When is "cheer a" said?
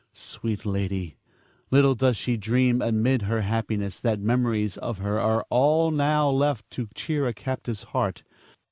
6.95-7.35